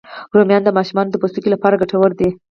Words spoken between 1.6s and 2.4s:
ګټور دي